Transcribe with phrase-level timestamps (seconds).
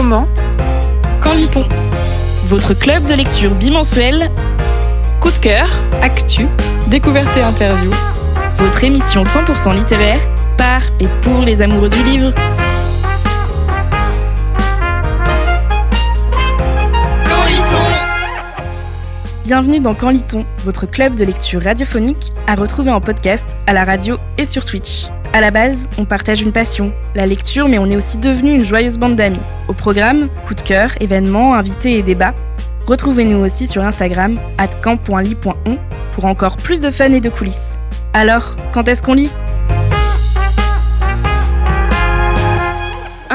[0.00, 0.28] Comment
[1.20, 1.64] Quand lit-on
[2.44, 4.30] Votre club de lecture bimensuel.
[5.20, 5.68] Coup de cœur.
[6.02, 6.46] Actu,
[6.86, 7.90] découverte et interview.
[8.58, 10.20] Votre émission 100% littéraire
[10.56, 12.32] par et pour les amoureux du livre.
[17.24, 23.56] Quand lit-on Bienvenue dans Quand lit-on, votre club de lecture radiophonique à retrouver en podcast,
[23.66, 25.08] à la radio et sur Twitch.
[25.34, 28.64] À la base, on partage une passion, la lecture, mais on est aussi devenu une
[28.64, 29.38] joyeuse bande d'amis.
[29.68, 32.34] Au programme, coup de cœur, événements, invités et débats.
[32.86, 34.40] Retrouvez-nous aussi sur Instagram,
[34.82, 35.78] camp.ly.on,
[36.14, 37.78] pour encore plus de fun et de coulisses.
[38.14, 39.30] Alors, quand est-ce qu'on lit?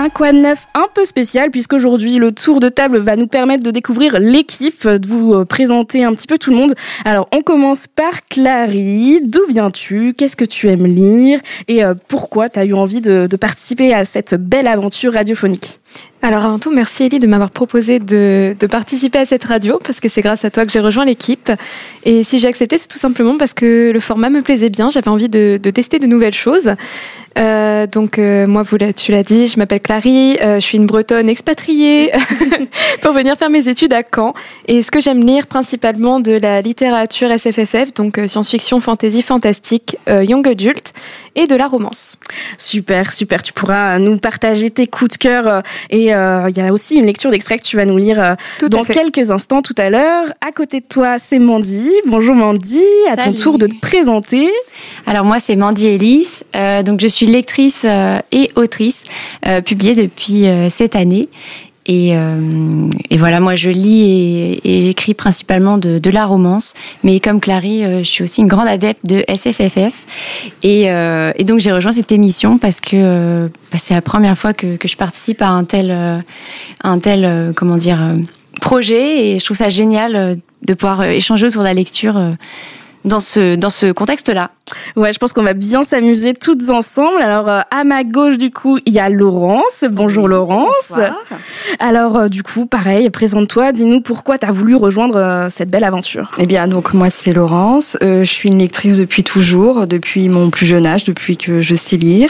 [0.03, 3.71] Un quoi neuf un peu spécial puisqu'aujourd'hui le tour de table va nous permettre de
[3.71, 6.75] découvrir l'équipe, de vous euh, présenter un petit peu tout le monde.
[7.05, 10.13] Alors on commence par Clary, d'où viens-tu?
[10.13, 11.39] Qu'est-ce que tu aimes lire?
[11.69, 15.79] Et euh, pourquoi tu as eu envie de, participer à cette belle aventure radiophonique?
[16.21, 20.07] Alors avant tout, merci Ellie de m'avoir proposé de, participer à cette radio parce que
[20.07, 21.51] c'est grâce à toi que j'ai rejoint l'équipe.
[22.05, 24.89] Et si j'ai accepté, c'est tout simplement parce que le format me plaisait bien.
[24.89, 26.75] J'avais envie de, tester de nouvelles choses.
[27.37, 30.85] Euh, donc euh, moi, vous tu l'as dit, je m'appelle Clary, euh, je suis une
[30.85, 32.11] Bretonne expatriée
[33.01, 34.33] pour venir faire mes études à Caen.
[34.67, 39.97] Et ce que j'aime lire principalement de la littérature SFFF, donc euh, science-fiction, fantasy, fantastique,
[40.09, 40.93] euh, young adult
[41.35, 42.17] et de la romance.
[42.57, 43.41] Super, super.
[43.41, 46.11] Tu pourras nous partager tes coups de cœur et il y
[46.61, 49.73] a aussi une lecture d'extrait que tu vas nous lire tout dans quelques instants tout
[49.77, 50.27] à l'heure.
[50.47, 51.89] À côté de toi, c'est Mandy.
[52.05, 54.51] Bonjour Mandy, à ton tour de te présenter.
[55.05, 56.43] Alors moi, c'est Mandy Ellis.
[56.55, 59.03] Euh, donc je suis lectrice euh, et autrice,
[59.45, 61.29] euh, publiée depuis euh, cette année.
[61.85, 66.75] Et, euh, et, voilà, moi je lis et, et j'écris principalement de, de, la romance,
[67.03, 70.05] mais comme Clary, euh, je suis aussi une grande adepte de SFFF.
[70.63, 74.53] Et, euh, et donc j'ai rejoint cette émission parce que bah, c'est la première fois
[74.53, 76.23] que, que, je participe à un tel,
[76.83, 77.99] un tel comment dire,
[78.61, 82.17] projet, et je trouve ça génial de pouvoir échanger autour de la lecture
[83.03, 84.51] dans ce, dans ce contexte-là.
[84.95, 87.21] Ouais, je pense qu'on va bien s'amuser toutes ensemble.
[87.21, 89.83] Alors, euh, à ma gauche, du coup, il y a Laurence.
[89.89, 90.89] Bonjour oui, Laurence.
[90.89, 91.15] Bonsoir.
[91.79, 95.83] Alors, euh, du coup, pareil, présente-toi, dis-nous pourquoi tu as voulu rejoindre euh, cette belle
[95.83, 96.31] aventure.
[96.37, 97.97] Eh bien, donc moi, c'est Laurence.
[98.01, 101.97] Je suis une lectrice depuis toujours, depuis mon plus jeune âge, depuis que je sais
[101.97, 102.29] lire.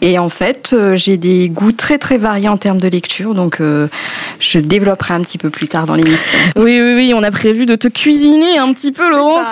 [0.00, 3.34] Et en fait, j'ai des goûts très, très variés en termes de lecture.
[3.34, 3.60] Donc,
[4.40, 6.38] je développerai un petit peu plus tard dans l'émission.
[6.56, 9.46] Oui, oui, oui, on a prévu de te cuisiner un petit peu, Laurence.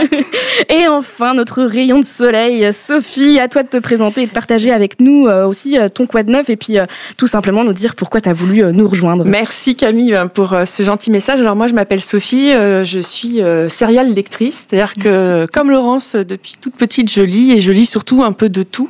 [0.68, 4.72] Et enfin, notre rayon de soleil, Sophie, à toi de te présenter et de partager
[4.72, 7.94] avec nous euh, aussi ton quoi de neuf et puis euh, tout simplement nous dire
[7.94, 9.24] pourquoi tu as voulu euh, nous rejoindre.
[9.24, 11.40] Merci Camille pour euh, ce gentil message.
[11.40, 16.56] Alors moi, je m'appelle Sophie, euh, je suis serial lectrice, c'est-à-dire que comme Laurence, depuis
[16.60, 18.88] toute petite, je lis et je lis surtout un peu de tout,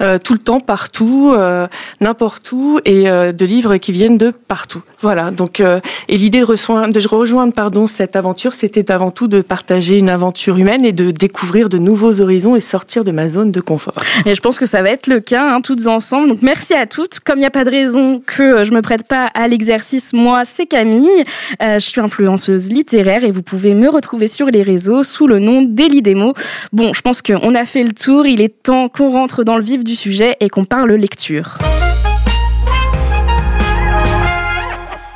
[0.00, 1.66] euh, tout le temps, partout, euh,
[2.00, 4.82] n'importe où, et euh, de livres qui viennent de partout.
[5.00, 5.30] Voilà.
[5.30, 10.10] Donc, euh, et l'idée de rejoindre pardon cette aventure, c'était avant tout de partager une
[10.10, 13.94] aventure humaine et de découvrir de nouveaux horizons et sortir de ma zone de confort.
[14.26, 16.28] Et je pense que ça va être le cas, hein, toutes ensemble.
[16.28, 17.20] Donc merci à toutes.
[17.20, 20.44] Comme il n'y a pas de raison que je me prête pas à l'exercice, moi
[20.44, 21.08] c'est Camille.
[21.62, 25.38] Euh, je suis influenceuse littéraire et vous pouvez me retrouver sur les réseaux sous le
[25.38, 26.34] nom d'Elie Demo.
[26.72, 28.26] Bon, je pense qu'on a fait le tour.
[28.26, 31.58] Il est temps qu'on rentre dans le vif du sujet et qu'on parle lecture.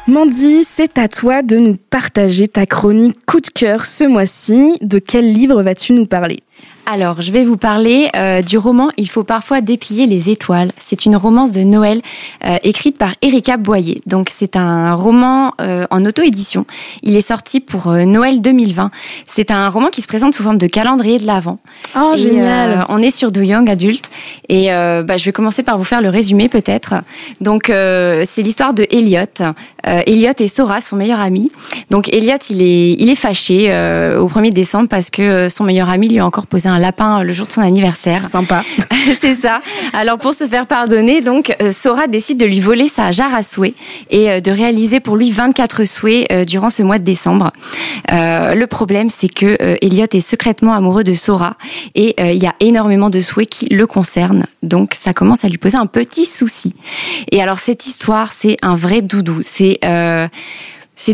[0.08, 4.76] Mandy, c'est à toi de nous partager ta chronique coup de cœur ce mois-ci.
[4.80, 6.42] De quel livre vas-tu nous parler?
[6.84, 10.72] Alors, je vais vous parler euh, du roman Il faut parfois déplier les étoiles.
[10.78, 12.02] C'est une romance de Noël
[12.44, 14.00] euh, écrite par Erika Boyer.
[14.06, 16.66] Donc, c'est un roman euh, en auto-édition.
[17.02, 18.90] Il est sorti pour euh, Noël 2020.
[19.26, 21.58] C'est un roman qui se présente sous forme de calendrier de l'Avent.
[21.96, 24.10] Oh, Et, génial On est sur du young adulte.
[24.48, 26.94] Et euh, bah, je vais commencer par vous faire le résumé peut-être.
[27.40, 29.54] Donc, euh, c'est l'histoire de Elliot.
[29.84, 31.50] Elliot et Sora, son meilleur ami.
[31.90, 33.68] Donc, Elliot, il est, il est fâché
[34.18, 37.32] au 1er décembre parce que son meilleur ami lui a encore posé un lapin le
[37.32, 38.24] jour de son anniversaire.
[38.24, 38.64] Sympa.
[39.20, 39.60] c'est ça.
[39.92, 43.42] Alors pour se faire pardonner, donc euh, Sora décide de lui voler sa jarre à
[43.42, 43.74] souhaits
[44.10, 47.50] et euh, de réaliser pour lui 24 souhaits euh, durant ce mois de décembre.
[48.12, 51.56] Euh, le problème, c'est que euh, Elliot est secrètement amoureux de Sora
[51.94, 54.44] et euh, il y a énormément de souhaits qui le concernent.
[54.62, 56.74] Donc ça commence à lui poser un petit souci.
[57.30, 59.38] Et alors cette histoire, c'est un vrai doudou.
[59.42, 60.30] C'est c'est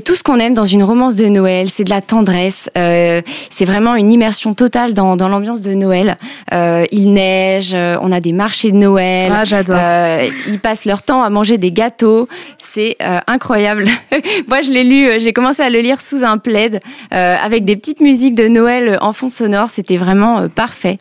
[0.05, 1.71] tout ce qu'on aime dans une romance de Noël.
[1.71, 2.71] C'est de la tendresse.
[2.77, 6.17] Euh, c'est vraiment une immersion totale dans, dans l'ambiance de Noël.
[6.53, 9.33] Euh, il neige, euh, on a des marchés de Noël.
[9.35, 9.77] Ah, j'adore.
[9.79, 12.29] Euh, ils passent leur temps à manger des gâteaux.
[12.59, 12.97] C'est
[13.27, 13.87] incroyable.
[14.49, 16.81] Moi, je l'ai lu, j'ai commencé à le lire sous un plaid
[17.11, 19.71] avec des petites musiques de Noël en fond sonore.
[19.71, 20.99] C'était vraiment parfait.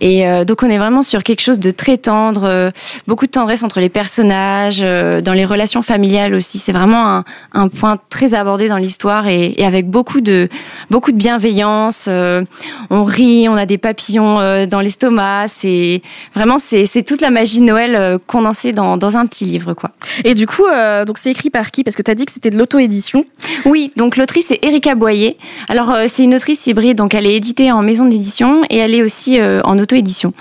[0.00, 2.70] Et donc, on est vraiment sur quelque chose de très tendre,
[3.06, 6.58] beaucoup de tendresse entre les personnages, dans les relations familiales aussi.
[6.58, 10.48] C'est vraiment un, un point très abordé dans l'histoire et, et avec beaucoup de
[10.90, 12.06] beaucoup de bienveillance.
[12.08, 12.42] Euh,
[12.90, 15.46] on rit, on a des papillons euh, dans l'estomac.
[15.48, 16.02] C'est
[16.34, 19.74] vraiment c'est c'est toute la magie de Noël euh, condensée dans dans un petit livre
[19.74, 19.90] quoi.
[20.24, 20.64] Et du coup,
[21.06, 21.84] donc c'est écrit par qui?
[21.84, 23.24] Parce que tu as dit que c'était de l'auto-édition.
[23.64, 25.36] Oui, donc l'autrice c'est Erika Boyer.
[25.68, 29.02] Alors c'est une autrice hybride, donc elle est éditée en maison d'édition et elle est
[29.02, 30.32] aussi en auto-édition.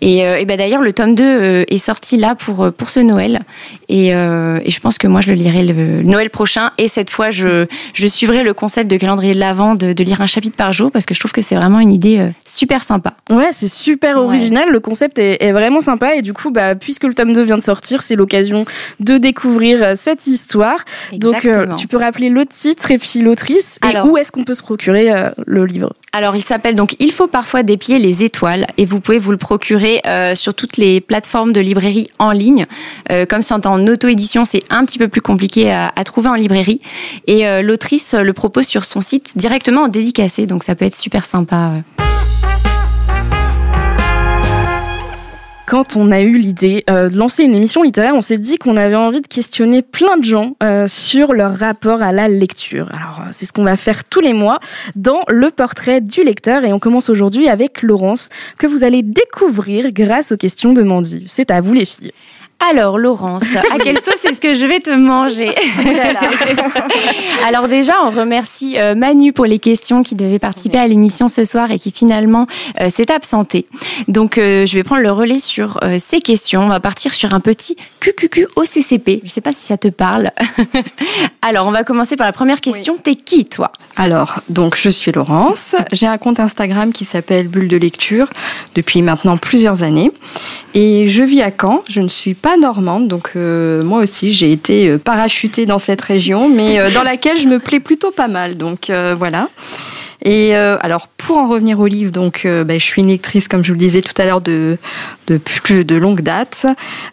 [0.00, 2.88] Et, euh, et ben d'ailleurs le tome 2 euh, est sorti là pour euh, pour
[2.90, 3.40] ce Noël
[3.88, 7.30] et, et je pense que moi je le lirai le, Noël prochain et cette fois
[7.30, 10.72] je je suivrai le concept de calendrier de l'avant de, de lire un chapitre par
[10.72, 13.14] jour parce que je trouve que c'est vraiment une idée super sympa.
[13.30, 14.22] Ouais, c'est super Ouais.
[14.24, 14.68] original.
[14.70, 16.14] Le concept est, est vraiment sympa.
[16.16, 18.64] Et du coup, bah, puisque le tome 2 vient de sortir, c'est l'occasion
[19.00, 20.78] de découvrir cette histoire.
[21.12, 21.74] Donc, Exactement.
[21.74, 23.78] tu peux rappeler le titre et puis l'autrice.
[23.84, 25.10] Et Alors- où est-ce qu'on peut se procurer
[25.46, 25.92] le livre?
[26.12, 29.36] Alors, il s'appelle donc Il faut parfois déplier les étoiles et vous pouvez vous le
[29.36, 32.66] procurer euh, sur toutes les plateformes de librairie en ligne.
[33.10, 36.80] Euh, comme c'est en auto-édition, c'est un petit peu plus compliqué à, trouver en librairie.
[37.26, 40.94] Et euh, l'autrice le propose sur son site directement en dédicacé, donc ça peut être
[40.94, 41.72] super sympa.
[45.68, 48.78] Quand on a eu l'idée euh, de lancer une émission littéraire, on s'est dit qu'on
[48.78, 52.88] avait envie de questionner plein de gens euh, sur leur rapport à la lecture.
[52.94, 54.60] Alors, euh, c'est ce qu'on va faire tous les mois
[54.96, 56.64] dans le portrait du lecteur.
[56.64, 61.24] Et on commence aujourd'hui avec Laurence, que vous allez découvrir grâce aux questions de Mandy.
[61.26, 62.12] C'est à vous les filles.
[62.60, 65.54] Alors, Laurence, à quelle sauce est-ce que je vais te manger
[67.46, 71.44] Alors déjà, on remercie euh, Manu pour les questions qui devait participer à l'émission ce
[71.44, 72.46] soir et qui finalement
[72.80, 73.66] euh, s'est absenté.
[74.08, 76.62] Donc, euh, je vais prendre le relais sur euh, ces questions.
[76.62, 79.20] On va partir sur un petit QQQ au CCP.
[79.24, 80.32] Je sais pas si ça te parle.
[81.42, 82.96] Alors, on va commencer par la première question.
[83.00, 83.72] T'es qui, toi?
[83.96, 85.76] Alors, donc je suis Laurence.
[85.92, 88.26] J'ai un compte Instagram qui s'appelle Bulle de lecture
[88.74, 90.10] depuis maintenant plusieurs années.
[90.74, 91.82] Et je vis à Caen.
[91.88, 96.00] Je ne suis pas normande, donc euh, moi aussi j'ai été euh, parachutée dans cette
[96.00, 98.56] région, mais euh, dans laquelle je me plais plutôt pas mal.
[98.56, 99.48] Donc voilà.
[100.22, 103.46] Et euh, alors pour en revenir au livre, donc euh, ben, je suis une lectrice,
[103.46, 104.76] comme je vous le disais tout à l'heure, de,
[105.28, 106.66] de plus de longue date.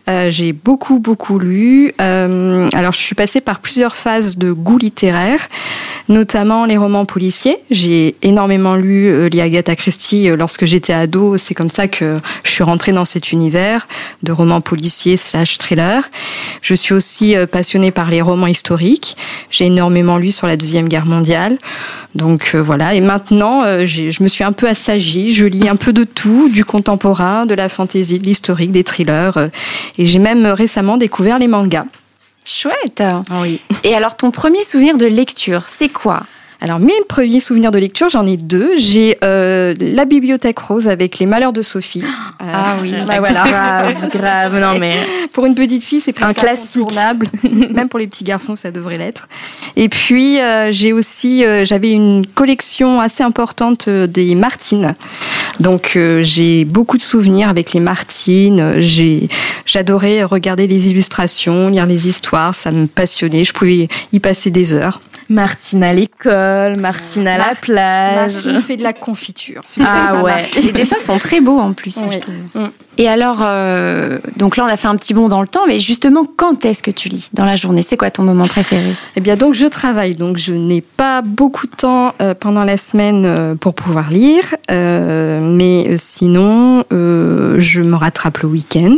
[0.10, 1.94] Euh, j'ai beaucoup beaucoup lu.
[2.00, 5.48] Alors je suis passée par plusieurs phases de goût littéraire,
[6.10, 7.58] notamment les romans policiers.
[7.70, 11.38] J'ai énormément lu les Agatha Christie lorsque j'étais ado.
[11.38, 13.88] C'est comme ça que je suis rentrée dans cet univers
[14.24, 16.10] de romans policiers slash thriller.
[16.62, 19.16] Je suis aussi passionnée par les romans historiques.
[19.52, 21.58] J'ai énormément lu sur la deuxième guerre mondiale.
[22.16, 25.76] Donc euh, voilà, et maintenant euh, je me suis un peu assagie, je lis un
[25.76, 29.48] peu de tout, du contemporain, de la fantaisie, de l'historique, des thrillers, euh,
[29.98, 31.86] et j'ai même récemment découvert les mangas.
[32.46, 33.04] Chouette.
[33.42, 33.60] Oui.
[33.84, 36.24] Et alors, ton premier souvenir de lecture, c'est quoi?
[36.62, 38.72] Alors mes premiers souvenirs de lecture, j'en ai deux.
[38.78, 42.04] J'ai euh, la bibliothèque rose avec les malheurs de Sophie.
[42.04, 42.94] Euh, Ah oui.
[43.06, 43.44] bah voilà.
[43.44, 44.60] Grave, grave.
[44.60, 44.96] Non, mais
[45.34, 46.82] Pour une petite fille, c'est presque Un classique.
[46.84, 47.28] incontournable.
[47.74, 49.28] Même pour les petits garçons, ça devrait l'être.
[49.76, 54.96] Et puis, euh, j'ai aussi, euh, j'avais une collection assez importante euh, des Martines.
[55.60, 58.62] Donc, euh, j'ai beaucoup de souvenirs avec les Martines.
[58.62, 59.28] Euh,
[59.66, 62.56] j'adorais regarder les illustrations, lire les histoires.
[62.56, 63.44] Ça me passionnait.
[63.44, 65.02] Je pouvais y passer des heures.
[65.28, 66.34] Martine à l'école,
[66.80, 68.34] Martine à la plage.
[68.34, 69.62] Martine fait de la confiture.
[69.84, 70.48] Ah ouais.
[70.62, 71.98] Les dessins sont très beaux en plus.
[71.98, 72.16] Oui.
[72.16, 72.36] je trouve.
[72.56, 72.70] Mm.
[72.98, 75.80] Et alors, euh, donc là, on a fait un petit bond dans le temps, mais
[75.80, 77.82] justement, quand est-ce que tu lis dans la journée?
[77.82, 78.96] C'est quoi ton moment préféré?
[79.18, 82.78] Eh bien, donc je travaille, donc je n'ai pas beaucoup de temps euh, pendant la
[82.78, 88.96] semaine euh, pour pouvoir lire, euh, mais sinon, euh, je me rattrape le week-end.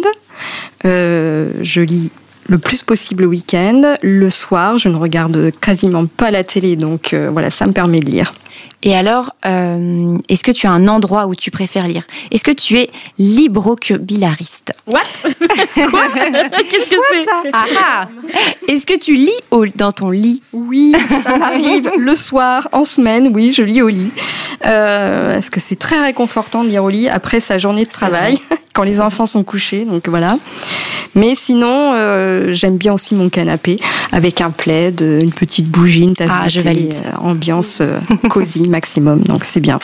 [0.86, 2.12] Euh, je lis
[2.48, 3.96] le plus possible le week-end.
[4.01, 8.00] Le soir, je ne regarde quasiment pas la télé, donc euh, voilà, ça me permet
[8.00, 8.32] de lire.
[8.83, 12.03] Et alors, euh, est-ce que tu as un endroit où tu préfères lire?
[12.31, 15.01] Est-ce que tu es librocubilariste What?
[15.75, 17.25] Qu'est-ce que c'est?
[17.53, 18.07] Ah ah.
[18.67, 20.41] Est-ce que tu lis au, dans ton lit?
[20.53, 24.11] Oui, ça m'arrive le soir, en semaine, oui, je lis au lit.
[24.65, 28.37] Euh, parce que c'est très réconfortant de lire au lit après sa journée de travail,
[28.73, 30.37] quand les enfants sont couchés, donc voilà.
[31.15, 33.79] Mais sinon, euh, j'aime bien aussi mon canapé,
[34.11, 36.93] avec un plaid, une petite bougie, une tasse Ah, de je thé, valide.
[37.05, 37.99] euh, ambiance euh,
[38.70, 39.80] maximum, donc c'est bien.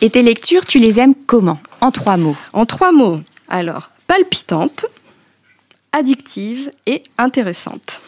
[0.00, 1.58] Et tes lectures, tu les aimes comment?
[1.80, 2.36] En trois mots.
[2.52, 4.86] En trois mots, alors, palpitante,
[5.92, 8.00] addictive et intéressante.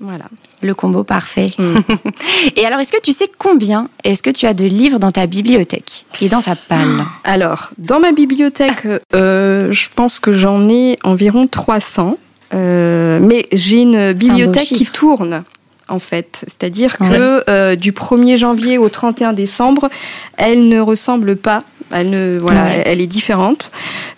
[0.00, 0.24] Voilà.
[0.62, 1.50] Le combo parfait.
[1.58, 1.76] Mm.
[2.56, 5.26] et alors, est-ce que tu sais combien est-ce que tu as de livres dans ta
[5.26, 7.04] bibliothèque et dans ta palle?
[7.24, 12.18] Alors, dans ma bibliothèque, euh, je pense que j'en ai environ 300.
[12.52, 15.44] Euh, mais j'ai une bibliothèque qui tourne
[15.88, 16.44] en fait.
[16.46, 19.88] C'est-à-dire que euh, du 1er janvier au 31 décembre,
[20.36, 21.62] elle ne ressemble pas.
[21.90, 23.70] Elle, ne, voilà, elle est différente.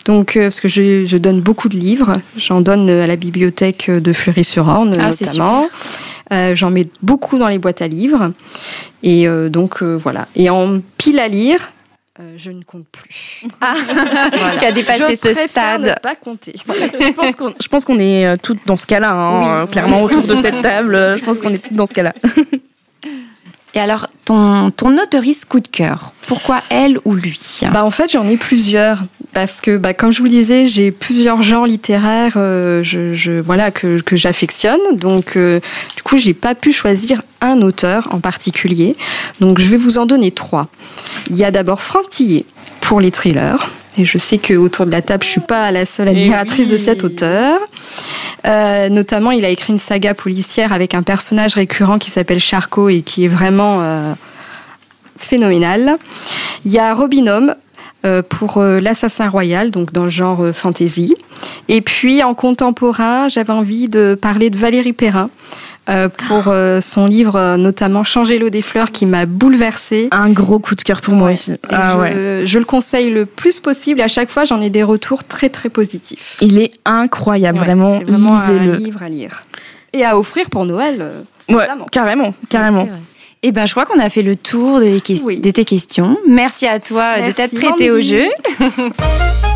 [0.05, 2.21] Donc, euh, parce que je, je, donne beaucoup de livres.
[2.37, 5.69] J'en donne à la bibliothèque de Fleury-sur-Orne, ah, notamment.
[6.33, 8.33] Euh, J'en mets beaucoup dans les boîtes à livres.
[9.03, 10.29] Et euh, donc, voilà.
[10.37, 11.73] Et en pile à lire,
[12.19, 13.45] euh, je ne compte plus.
[13.61, 13.75] Ah,
[14.59, 15.83] tu as dépassé ce stade.
[15.83, 16.55] Ne pas compter.
[17.61, 21.17] je pense qu'on est euh, toutes dans ce cas-là, hein, clairement autour de cette table.
[21.19, 22.15] Je pense qu'on est toutes dans ce cas-là.
[23.75, 27.39] Et alors, ton, ton autoriste coup de cœur, pourquoi elle ou lui?
[27.73, 29.05] Bah, En fait, j'en ai plusieurs.
[29.33, 33.33] Parce que, bah, comme je vous le disais, j'ai plusieurs genres littéraires euh, je, je,
[33.33, 34.81] voilà, que, que j'affectionne.
[34.95, 35.61] Donc, euh,
[35.95, 38.97] du coup, j'ai pas pu choisir un auteur en particulier.
[39.41, 40.65] Donc, je vais vous en donner trois.
[41.29, 42.47] Il y a d'abord Franck Tillet
[42.81, 43.71] pour les thrillers.
[43.99, 46.77] Et je sais qu'autour de la table, je suis pas la seule eh admiratrice de
[46.77, 47.59] cet auteur.
[48.47, 52.89] Euh, notamment, il a écrit une saga policière avec un personnage récurrent qui s'appelle Charcot
[52.89, 54.15] et qui est vraiment euh,
[55.17, 55.99] phénoménal.
[56.65, 57.55] Il y a Robin Homme
[58.05, 61.15] euh, pour euh, l'assassin royal, donc dans le genre fantasy.
[61.69, 65.29] Et puis en contemporain, j'avais envie de parler de Valérie Perrin
[66.09, 70.09] pour euh, son livre, euh, notamment Changer l'eau des fleurs, qui m'a bouleversée.
[70.11, 71.55] Un gros coup de cœur pour moi aussi.
[71.71, 72.47] Ah, je, ouais.
[72.47, 74.01] je, le conseille le plus possible.
[74.01, 76.37] À chaque fois, j'en ai des retours très très positifs.
[76.41, 77.99] Il est incroyable, vraiment.
[77.99, 79.45] C'est vraiment un livre à lire
[79.93, 81.05] et à offrir pour Noël.
[81.49, 82.89] ouais, carrément, carrément.
[83.43, 86.17] Eh ben, je crois qu'on a fait le tour de, de tes questions.
[86.27, 88.25] Merci à toi de t'être prêté au jeu.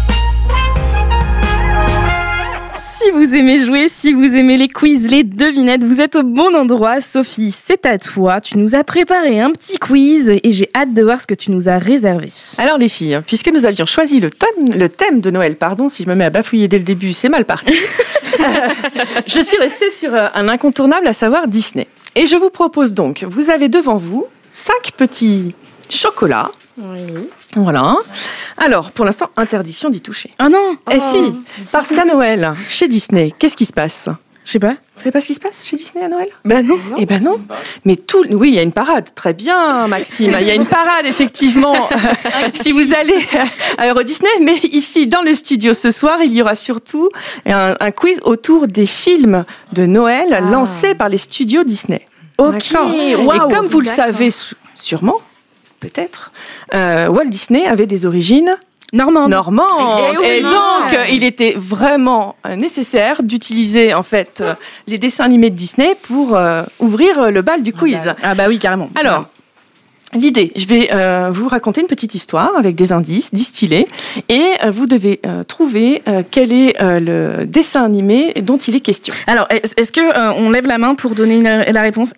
[2.81, 6.55] Si vous aimez jouer, si vous aimez les quiz, les devinettes, vous êtes au bon
[6.55, 7.03] endroit.
[7.03, 8.41] Sophie, c'est à toi.
[8.41, 11.51] Tu nous as préparé un petit quiz et j'ai hâte de voir ce que tu
[11.51, 12.31] nous as réservé.
[12.57, 16.05] Alors les filles, puisque nous avions choisi le thème, le thème de Noël, pardon, si
[16.05, 17.75] je me mets à bafouiller dès le début, c'est mal parti.
[19.27, 21.87] je suis restée sur euh, un incontournable, à savoir Disney.
[22.17, 25.55] Et je vous propose donc, vous avez devant vous cinq petits
[25.91, 26.51] chocolats.
[26.79, 27.29] Oui.
[27.57, 27.97] Voilà.
[28.57, 30.33] Alors, pour l'instant, interdiction d'y toucher.
[30.39, 31.35] Ah non Eh si oh.
[31.73, 34.09] Parce qu'à Noël, chez Disney, qu'est-ce qui se passe?
[34.45, 34.71] Je sais pas.
[34.71, 36.29] Vous savez pas ce qui se passe chez Disney à Noël?
[36.45, 36.79] Ben non.
[36.97, 37.41] Eh ben non.
[37.85, 39.15] Mais tout, oui, il y a une parade.
[39.15, 40.35] Très bien, Maxime.
[40.41, 41.89] Il y a une parade, effectivement.
[42.55, 43.19] si vous allez
[43.79, 47.11] à Euro Disney, mais ici, dans le studio ce soir, il y aura surtout
[47.47, 50.41] un, quiz autour des films de Noël ah.
[50.41, 52.07] lancés par les studios Disney.
[52.39, 52.73] Ok.
[52.73, 53.15] Et
[53.51, 54.31] comme vous le savez
[54.75, 55.21] sûrement,
[55.81, 56.31] peut-être,
[56.75, 58.57] euh, Walt Disney avait des origines
[58.93, 59.31] Normande.
[59.31, 59.69] Normande.
[60.25, 64.55] Et, et donc, il était vraiment euh, nécessaire d'utiliser en fait euh,
[64.89, 66.37] les dessins animés de Disney pour
[66.81, 68.09] ouvrir le bal du quiz.
[68.09, 68.91] Ah bah, ah bah oui, carrément.
[68.99, 69.27] Alors,
[70.13, 73.87] L'idée, je vais euh, vous raconter une petite histoire avec des indices distillés
[74.29, 79.15] et euh, vous devez euh, trouver quel est le dessin animé dont il est question.
[79.27, 82.13] Alors, est-ce que on lève la main pour donner la réponse?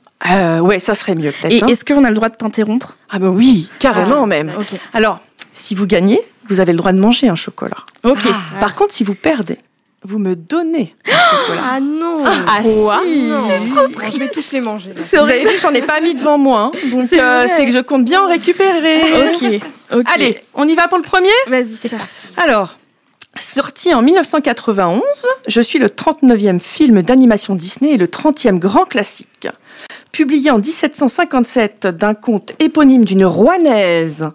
[0.63, 1.53] Ouais, ça serait mieux peut-être.
[1.53, 1.67] Et hein.
[1.67, 2.97] est-ce qu'on a le droit de t'interrompre?
[3.11, 4.53] Ah ben oui, carrément ah, même.
[4.95, 5.21] Alors,
[5.53, 7.77] si vous gagnez, vous avez le droit de manger un chocolat.
[8.05, 8.27] Ok.
[8.59, 9.59] Par contre, si vous perdez,
[10.04, 11.62] vous me donnez chocolat.
[11.75, 14.90] Ah non Ah si C'est trop triste Je vais tous les manger.
[14.94, 16.73] Vous avez vu, j'en ai pas mis devant moi.
[16.75, 16.90] Hein.
[16.90, 19.00] Donc euh, c'est que je compte bien en récupérer.
[19.92, 20.04] ok.
[20.06, 22.28] Allez, on y va pour le premier Vas-y, c'est parti.
[22.37, 22.76] Alors,
[23.38, 25.02] sorti en 1991,
[25.47, 29.49] je suis le 39e film d'animation Disney et le 30e grand classique.
[30.11, 34.28] Publié en 1757 d'un conte éponyme d'une rouanaise,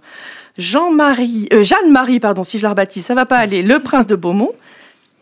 [0.58, 4.16] Jean-Marie, euh, Jeanne-Marie, pardon, si je la rebaptise, ça va pas aller, Le Prince de
[4.16, 4.54] Beaumont,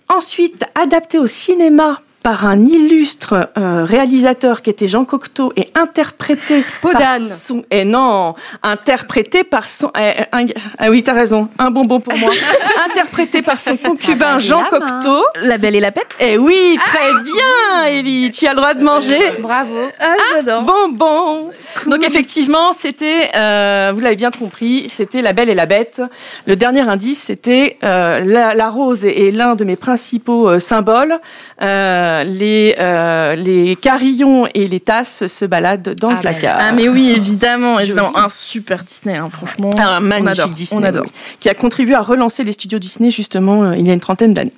[0.10, 6.64] Ensuite, adapté au cinéma par un illustre euh, réalisateur qui était Jean Cocteau et interprété
[6.82, 12.00] par son et eh non interprété par son eh, ah oui t'as raison un bonbon
[12.00, 12.32] pour moi.
[12.90, 15.24] Interprété par son concubin Jean Cocteau.
[15.44, 18.74] La belle et la pète et eh oui très bien Ellie tu as le droit
[18.74, 19.34] de manger.
[19.38, 19.92] bravo.
[20.00, 20.64] Ah, j'adore.
[20.64, 21.52] bonbon.
[21.86, 26.02] Donc effectivement c'était euh, vous l'avez bien compris c'était la belle et la bête.
[26.48, 31.20] Le dernier indice c'était euh, la, rose est, l'un de mes principaux symboles.
[31.62, 36.58] Euh, les, euh, les carillons et les tasses se baladent dans le ah, placard.
[36.60, 38.18] Ah mais oui, évidemment, évidemment.
[38.18, 39.72] un super Disney, hein, franchement.
[39.78, 41.06] Un magnifique Disney, on adore.
[41.40, 44.34] qui a contribué à relancer les studios Disney justement euh, il y a une trentaine
[44.34, 44.54] d'années.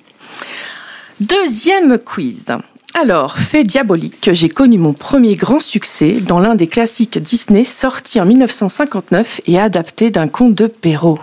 [1.20, 2.46] Deuxième quiz.
[2.94, 8.20] Alors, fait diabolique, j'ai connu mon premier grand succès dans l'un des classiques Disney sorti
[8.20, 11.20] en 1959 et adapté d'un conte de Perrault.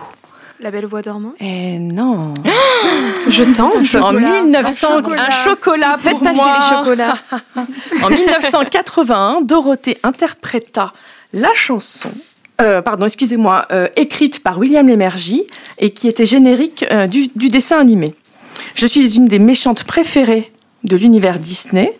[0.60, 2.32] La belle voix dormant Eh non
[3.28, 3.94] Je tente.
[4.02, 6.58] En 1900, un chocolat, Faites pour passer moi.
[6.58, 7.14] les chocolats.
[8.02, 10.92] En 1981, Dorothée interpréta
[11.32, 12.10] la chanson.
[12.62, 15.44] euh, pardon, excusez-moi, euh, écrite par William Lémergie
[15.78, 18.14] et qui était générique euh, du, du dessin animé.
[18.74, 20.52] Je suis une des méchantes préférées
[20.84, 21.98] de l'univers Disney.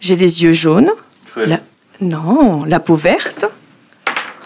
[0.00, 0.90] J'ai les yeux jaunes.
[1.36, 1.60] La-
[2.00, 3.46] Non, la peau verte.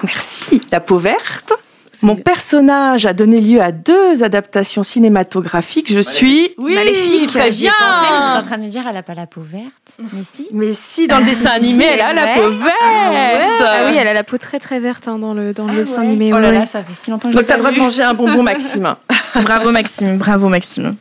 [0.05, 1.53] Merci, la peau verte.
[2.01, 5.93] Mon personnage a donné lieu à deux adaptations cinématographiques.
[5.93, 7.73] Je suis oui, Maléfique, très bien.
[7.79, 9.99] pensé, mais j'étais en train de me dire, elle a pas la peau verte.
[10.13, 10.49] Mais si.
[10.53, 13.63] Mais si, dans le dessin animé, elle a la peau verte.
[13.63, 16.03] Ah oui, elle a la peau très très verte hein, dans le, dans le dessin
[16.03, 16.33] animé.
[16.33, 16.55] Oh là ouais.
[16.55, 18.43] là, ça fait si longtemps que je Donc t'as le droit de manger un bonbon
[18.53, 18.95] Maxime.
[19.35, 20.93] Bravo Maxime, bravo Maxime.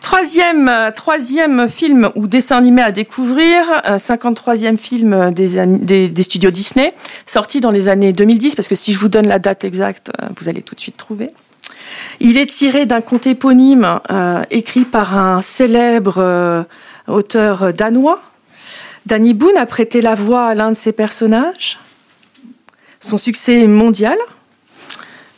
[0.00, 6.50] Troisième, euh, troisième film ou dessin animé à découvrir, euh, 53e film des, des, studios
[6.50, 6.94] Disney,
[7.26, 10.28] sorti dans les années 2010, parce que si je vous donne la date exacte, euh,
[10.38, 11.30] vous allez tout de suite trouver.
[12.20, 16.64] Il est tiré d'un conte éponyme euh, écrit par un célèbre euh,
[17.06, 18.22] auteur danois.
[19.06, 21.78] Danny Boone a prêté la voix à l'un de ses personnages.
[23.00, 24.18] Son succès est mondial.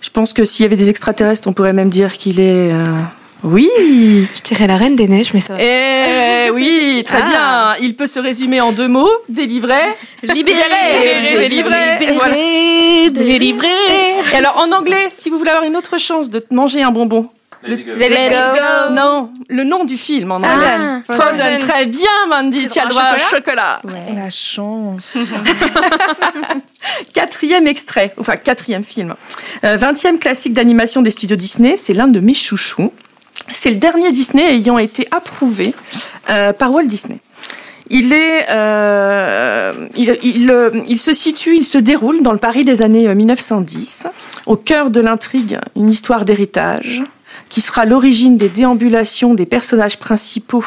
[0.00, 2.72] Je pense que s'il y avait des extraterrestres, on pourrait même dire qu'il est...
[2.72, 2.90] euh,
[3.44, 3.68] Oui
[4.34, 5.62] Je dirais la Reine des Neiges, mais ça va.
[5.62, 7.74] Eh oui, très Ah.
[7.76, 7.86] bien.
[7.86, 9.74] Il peut se résumer en deux mots délivré,
[10.22, 10.58] libéré,
[11.38, 11.76] délivré.
[12.00, 12.34] Et voilà.
[13.10, 13.68] délivré.
[14.32, 17.28] Et alors en anglais, si vous voulez avoir une autre chance de manger un bonbon,
[17.62, 17.86] Let it
[18.30, 18.94] go.
[18.94, 20.48] non, le nom du film en anglais.
[20.48, 21.02] Frozen.
[21.04, 21.20] Frozen.
[21.20, 21.58] Frozen.
[21.60, 22.66] Très bien, Mandy.
[22.66, 23.80] Tu as le droit à chocolat.
[24.14, 25.16] La chance.
[27.14, 29.14] Quatrième extrait, enfin quatrième film.
[29.64, 32.92] Euh, Vingtième classique d'animation des studios Disney, c'est l'un de mes chouchous.
[33.52, 35.74] C'est le dernier Disney ayant été approuvé
[36.30, 37.18] euh, par Walt Disney.
[37.92, 40.52] Il est, euh, il, il,
[40.86, 44.06] il se situe, il se déroule dans le Paris des années euh, 1910,
[44.46, 47.02] au cœur de l'intrigue, une histoire d'héritage
[47.50, 50.64] qui sera l'origine des déambulations des personnages principaux.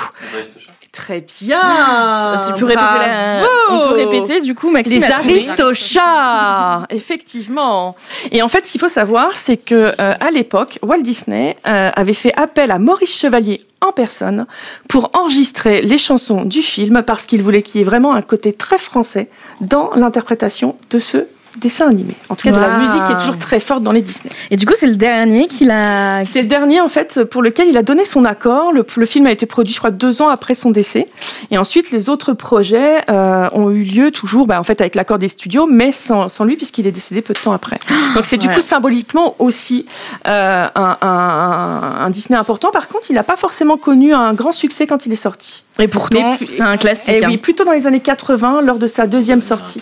[0.92, 2.40] Très bien.
[2.46, 3.44] tu peux répéter la...
[3.72, 5.02] On peut répéter du coup Maxime.
[5.02, 5.12] Les.
[5.12, 7.96] Aristochats, effectivement.
[8.32, 11.90] Et en fait, ce qu'il faut savoir, c'est que euh, à l'époque, Walt Disney euh,
[11.96, 14.46] avait fait appel à Maurice Chevalier en personne
[14.88, 18.54] pour enregistrer les chansons du film parce qu'il voulait qu'il y ait vraiment un côté
[18.54, 19.30] très français
[19.62, 21.26] dans l'interprétation de ce
[21.60, 22.16] dessin animé.
[22.30, 24.32] En tout cas, de la musique qui est toujours très forte dans les Disney.
[24.52, 26.26] Et du coup c'est le dernier qu'il a.
[26.26, 28.72] C'est le dernier en fait pour lequel il a donné son accord.
[28.72, 31.08] Le, le film a été produit, je crois, deux ans après son décès.
[31.52, 35.18] Et ensuite, les autres projets euh, ont eu lieu toujours, bah, en fait, avec l'accord
[35.20, 37.80] des studios, mais sans, sans lui puisqu'il est décédé peu de temps après.
[38.16, 38.56] Donc c'est du Ouais.
[38.56, 39.86] coup symboliquement aussi
[40.28, 42.72] euh, un, un- un Disney important.
[42.72, 45.64] Par contre, il n'a pas forcément connu un grand succès quand il est sorti.
[45.80, 47.16] Et pourtant c'est un classique.
[47.16, 47.28] Et hein.
[47.30, 49.82] oui, plutôt dans les années 80, lors de sa deuxième sortie.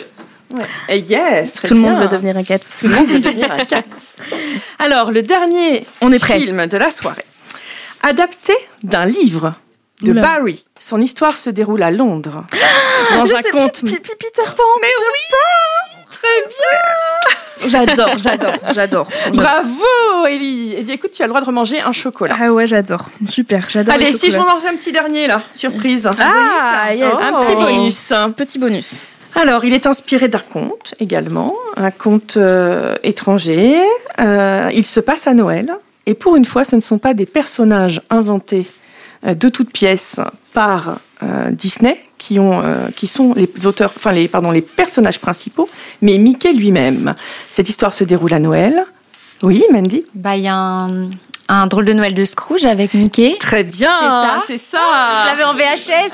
[0.54, 1.00] Ouais.
[1.00, 2.60] Yes, très Tout le monde veut devenir un cat.
[2.60, 3.84] Tout le monde veut devenir un cat.
[4.80, 6.40] Alors, le dernier On est prêt.
[6.40, 7.26] film de la soirée,
[8.04, 9.54] adapté d'un livre
[10.02, 10.22] de Oula.
[10.22, 10.64] Barry.
[10.80, 12.46] Son histoire se déroule à Londres,
[13.14, 13.82] dans un conte.
[13.82, 14.64] Peter Pan.
[14.82, 15.38] Mais oui,
[16.12, 17.70] très bien.
[17.70, 19.08] J'adore, j'adore, j'adore.
[19.34, 20.74] Bravo, Ellie.
[20.78, 22.36] Eh bien, écoute, tu as le droit de remanger un chocolat.
[22.42, 23.06] Ah ouais, j'adore.
[23.28, 23.94] Super, j'adore.
[23.94, 26.10] Allez, le si je m'en lance un petit dernier là, surprise.
[26.20, 27.04] Ah, yes.
[27.04, 27.44] un Oh.
[27.46, 28.14] petit bonus.
[28.36, 28.96] Petit bonus.
[29.36, 33.80] Alors, il est inspiré d'un conte également, un conte euh, étranger.
[34.20, 35.74] Euh, il se passe à Noël.
[36.06, 38.66] Et pour une fois, ce ne sont pas des personnages inventés
[39.26, 40.20] euh, de toutes pièces
[40.54, 41.00] par
[41.52, 42.64] Disney qui, ont,
[42.96, 43.94] qui sont les auteurs,
[44.76, 45.70] personnages principaux,
[46.02, 47.14] mais Mickey lui-même.
[47.52, 48.88] Cette histoire se déroule à Noël.
[49.44, 50.04] Oui, Mandy?
[50.16, 51.12] Bah, y a un,
[51.48, 53.36] un drôle de Noël de Scrooge avec Mickey.
[53.40, 55.22] Très bien, C'est c'est ça.
[55.22, 56.14] Je l'avais en VHS.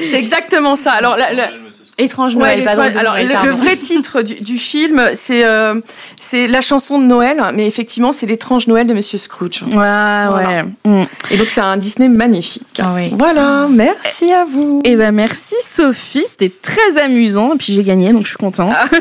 [0.10, 0.92] C'est exactement ça.
[0.92, 1.50] Alors, la- la-
[1.98, 5.44] Étrange Ouais, Noël, les pas de alors Noël, le, vrai titre du, du film, c'est
[5.44, 5.78] euh,
[6.18, 9.62] c'est la chanson de Noël, mais effectivement c'est l'étrange Noël de Monsieur Scrooge.
[9.72, 10.62] Ouais, ouais.
[10.86, 11.02] Mm.
[11.30, 12.80] Et donc c'est un Disney magnifique.
[12.82, 13.10] Ah oui.
[13.12, 14.80] Voilà, merci à vous.
[14.84, 18.74] Eh ben merci Sophie, c'était très amusant et puis j'ai gagné donc je suis contente.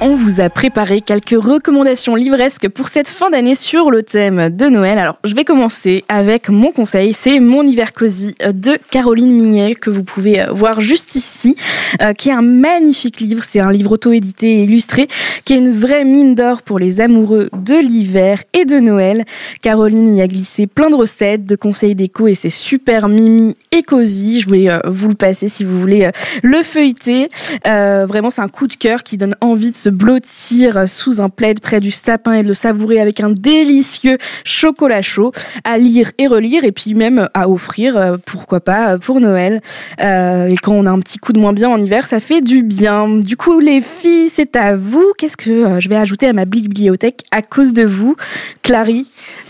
[0.01, 4.67] On vous a préparé quelques recommandations livresques pour cette fin d'année sur le thème de
[4.67, 4.97] Noël.
[4.97, 9.89] Alors, je vais commencer avec mon conseil, c'est Mon hiver cosy de Caroline Mignet que
[9.89, 11.57] vous pouvez voir juste ici,
[12.01, 13.43] euh, qui est un magnifique livre.
[13.43, 15.09] C'est un livre auto-édité et illustré
[15.43, 19.25] qui est une vraie mine d'or pour les amoureux de l'hiver et de Noël.
[19.61, 23.83] Caroline y a glissé plein de recettes, de conseils déco et c'est super mimi et
[23.83, 24.39] cosy.
[24.39, 27.29] Je vais euh, vous le passer si vous voulez euh, le feuilleter.
[27.65, 31.59] Vraiment, c'est un coup de cœur qui donne envie de se blottir sous un plaid
[31.59, 35.31] près du sapin et de le savourer avec un délicieux chocolat chaud
[35.63, 39.61] à lire et relire et puis même à offrir, euh, pourquoi pas, pour Noël.
[40.01, 42.41] Euh, et quand on a un petit coup de moins bien en hiver, ça fait
[42.41, 43.07] du bien.
[43.07, 45.13] Du coup, les filles, c'est à vous.
[45.17, 48.15] Qu'est-ce que euh, je vais ajouter à ma bibliothèque à cause de vous,
[48.63, 49.05] Clary?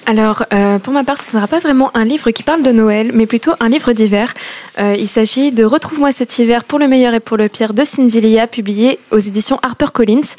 [0.10, 2.72] Alors, euh, pour ma part, ce ne sera pas vraiment un livre qui parle de
[2.72, 4.34] Noël, mais plutôt un livre d'hiver.
[4.80, 7.86] Euh, il s'agit de Retrouve-moi cet hiver pour le meilleur et pour le pire de
[7.86, 10.34] Cindy Lia, publié aux éditions HarperCollins.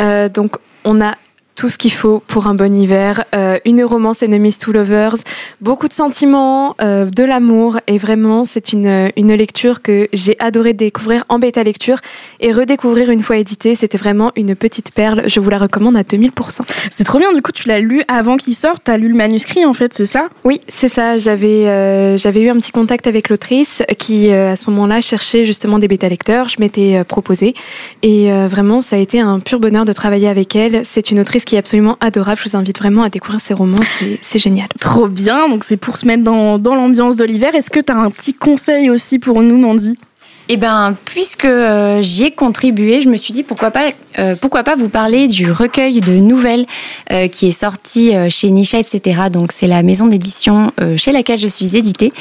[0.00, 1.14] Euh, donc, on a
[1.56, 3.24] tout ce qu'il faut pour un bon hiver.
[3.34, 5.16] Euh, une romance Enemies to Lovers,
[5.60, 10.72] beaucoup de sentiments, euh, de l'amour et vraiment c'est une, une lecture que j'ai adoré
[10.72, 11.98] découvrir en bêta lecture
[12.40, 13.74] et redécouvrir une fois édité.
[13.74, 15.22] C'était vraiment une petite perle.
[15.26, 16.62] Je vous la recommande à 2000%.
[16.90, 17.32] C'est trop bien.
[17.32, 18.82] Du coup, tu l'as lu avant qu'il sorte.
[18.84, 20.28] T'as lu le manuscrit en fait, c'est ça?
[20.44, 21.18] Oui, c'est ça.
[21.18, 25.78] J'avais euh, j'avais eu un petit contact avec l'autrice qui à ce moment-là cherchait justement
[25.78, 26.48] des bêta lecteurs.
[26.48, 27.54] Je m'étais euh, proposé
[28.02, 30.84] et vraiment ça a été un pur bonheur de travailler avec elle.
[30.84, 32.40] C'est une autrice qui est absolument adorable.
[32.42, 33.80] Je vous invite vraiment à découvrir ses romans,
[34.22, 34.68] c'est génial.
[34.80, 37.54] Trop bien, donc c'est pour se mettre dans, dans l'ambiance de l'hiver.
[37.54, 39.96] Est-ce que tu as un petit conseil aussi pour nous, Mandy?
[40.50, 44.62] Eh ben, puisque euh, j'y ai contribué, je me suis dit pourquoi pas, euh, pourquoi
[44.62, 46.66] pas vous parler du recueil de nouvelles
[47.12, 49.22] euh, qui est sorti chez Nisha, etc.
[49.32, 52.12] Donc c'est la maison d'édition chez laquelle je suis éditée.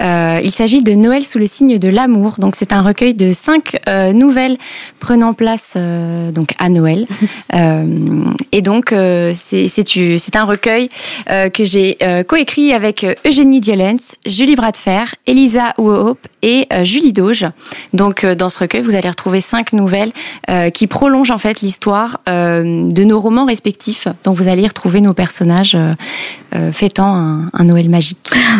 [0.00, 2.34] il s'agit de Noël sous le signe de l'amour.
[2.38, 3.76] Donc c'est un recueil de cinq
[4.12, 4.58] nouvelles
[4.98, 5.76] prenant place
[6.34, 7.06] donc à Noël.
[8.52, 8.94] et donc
[9.34, 10.88] c'est c'est un recueil
[11.26, 11.96] que j'ai
[12.28, 17.46] coécrit avec Eugénie Dielens, Julie Bradfer, Elisa Hope et Julie Doge.
[17.92, 20.12] Donc euh, dans ce recueil, vous allez retrouver cinq nouvelles
[20.48, 24.08] euh, qui prolongent en fait l'histoire euh, de nos romans respectifs.
[24.24, 25.76] Donc vous allez retrouver nos personnages
[26.72, 27.14] fêtant
[27.52, 28.18] un, Noël magique.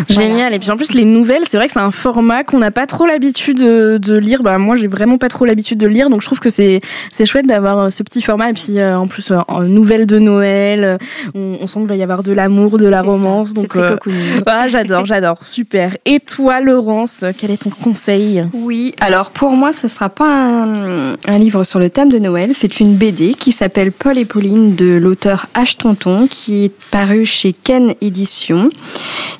[0.09, 0.53] Génial.
[0.53, 2.85] Et puis en plus les nouvelles, c'est vrai que c'est un format qu'on n'a pas
[2.85, 4.43] trop l'habitude de, lire.
[4.43, 7.25] Bah moi j'ai vraiment pas trop l'habitude de lire, donc je trouve que c'est c'est
[7.25, 8.49] chouette d'avoir ce petit format.
[8.49, 10.97] Et puis en plus en nouvelles de Noël,
[11.35, 13.53] on, sent qu'il va y avoir de l'amour, de la romance.
[13.53, 13.77] Donc
[14.45, 15.95] ah, j'adore, j'adore, super.
[16.05, 18.45] Et toi Laurence, quel est ton conseil?
[18.53, 22.51] Oui, alors pour moi, ce ne sera pas un, livre sur le thème de Noël,
[22.53, 25.77] c'est une BD qui s'appelle Paul et Pauline de l'auteur H.
[25.77, 28.69] Tonton, qui est paru chez Ken Éditions.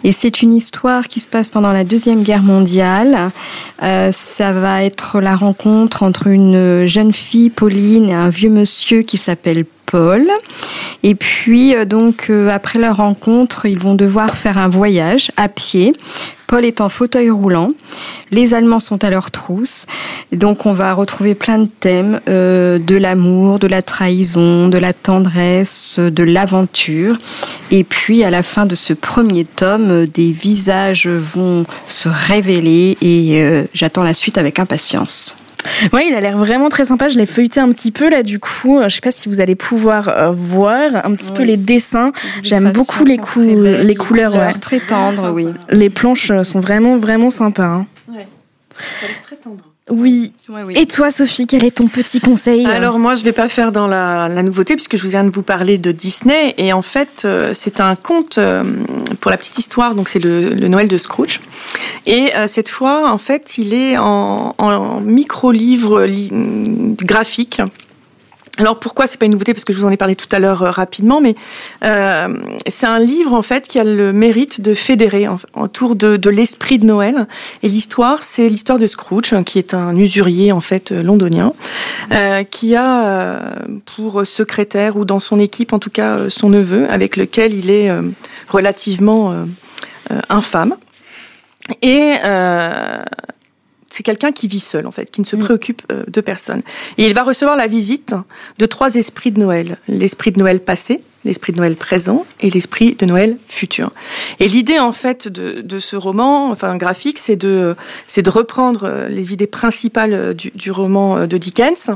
[0.04, 3.32] Et c'est une histoire qui se passe pendant la Deuxième Guerre mondiale.
[3.84, 9.04] Euh, ça va être la rencontre entre une jeune fille, Pauline, et un vieux monsieur
[9.04, 10.27] qui s'appelle Paul.
[11.04, 15.49] Et puis, euh, donc, euh, après leur rencontre, ils vont devoir faire un voyage à
[15.49, 15.93] pied
[16.51, 17.71] Paul est en fauteuil roulant.
[18.29, 19.85] Les Allemands sont à leur trousse.
[20.33, 24.91] donc on va retrouver plein de thèmes euh, de l'amour, de la trahison, de la
[24.91, 27.15] tendresse, de l'aventure.
[27.71, 33.41] Et puis à la fin de ce premier tome, des visages vont se révéler et
[33.41, 35.37] euh, j'attends la suite avec impatience.
[35.93, 37.08] Oui, il a l'air vraiment très sympa.
[37.08, 38.82] Je l'ai feuilleté un petit peu là, du coup.
[38.84, 42.12] Je sais pas si vous allez pouvoir euh, voir un petit peu les dessins.
[42.43, 43.17] J'aime beaucoup les,
[43.84, 44.60] les couleurs.
[44.60, 45.47] Très tendres, oui.
[45.69, 47.63] Les planches sont vraiment, vraiment sympas.
[47.63, 47.88] Hein.
[48.08, 48.28] Ouais.
[48.78, 49.70] Ça a l'air très tendre.
[49.91, 50.32] Oui.
[50.75, 53.88] Et toi, Sophie, quel est ton petit conseil Alors moi, je vais pas faire dans
[53.88, 57.80] la, nouveauté puisque je viens de vous parler de Disney et en fait, euh, c'est
[57.82, 58.63] un conte euh,
[59.19, 59.93] pour la petite histoire.
[59.93, 61.41] Donc c'est le, Noël de Scrooge.
[62.06, 66.08] Et euh, cette fois, en fait, il est en, en micro livre
[67.04, 67.62] graphique
[68.57, 69.53] alors pourquoi c'est pas une nouveauté?
[69.53, 71.35] Parce que je vous en ai parlé tout à l'heure euh, rapidement, mais
[71.85, 72.27] euh,
[72.67, 76.77] c'est un livre en fait qui a le mérite de fédérer autour de, de l'esprit
[76.77, 77.27] de Noël.
[77.63, 81.53] Et l'histoire, c'est l'histoire de Scrooge, qui est un usurier en fait euh, londonien,
[82.11, 83.39] euh, qui a euh,
[83.85, 87.89] pour secrétaire ou dans son équipe en tout cas son neveu, avec lequel il est
[88.49, 89.33] relativement
[90.29, 90.75] infâme.
[91.81, 92.15] Et
[93.91, 95.39] c'est quelqu'un qui vit seul en fait, qui ne se mm.
[95.39, 96.62] préoccupe euh, de personne.
[96.97, 98.15] Et il va recevoir la visite
[98.58, 99.77] de trois esprits de Noël.
[99.88, 103.91] L'esprit de Noël passé, l'esprit de Noël présent et l'esprit de Noël futur.
[104.39, 107.75] Et l'idée en fait de, de, ce roman, enfin graphique, c'est de
[108.07, 111.91] c'est de reprendre euh, les idées principales euh, du, du roman euh, de Dickens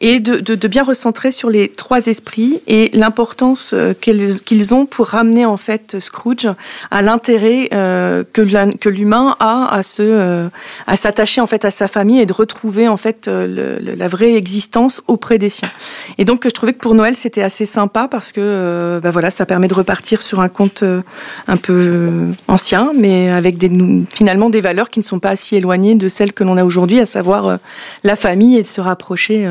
[0.00, 5.06] et de, de, de, bien recentrer sur les trois esprits et l'importance qu'ils ont pour
[5.06, 6.48] ramener en fait Scrooge
[6.90, 10.48] à l'intérêt euh, que l'humain a à se
[10.86, 15.02] à s'attacher en fait à sa famille et de retrouver en fait la vraie existence
[15.06, 15.70] auprès des siens.
[16.18, 19.30] Et donc je trouvais que pour Noël c'était assez sympa parce que euh, bah voilà,
[19.30, 21.02] ça permet de repartir sur un compte euh,
[21.48, 23.70] un peu euh, ancien, mais avec des,
[24.10, 27.00] finalement des valeurs qui ne sont pas si éloignées de celles que l'on a aujourd'hui,
[27.00, 27.58] à savoir
[28.04, 29.48] la famille et de se rapprocher